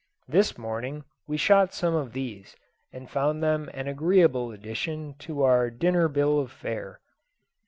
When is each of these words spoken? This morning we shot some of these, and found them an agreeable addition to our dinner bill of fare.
This 0.27 0.57
morning 0.57 1.03
we 1.27 1.37
shot 1.37 1.75
some 1.75 1.93
of 1.93 2.13
these, 2.13 2.55
and 2.91 3.07
found 3.07 3.43
them 3.43 3.69
an 3.71 3.87
agreeable 3.87 4.51
addition 4.51 5.13
to 5.19 5.43
our 5.43 5.69
dinner 5.69 6.07
bill 6.07 6.39
of 6.39 6.51
fare. 6.51 6.99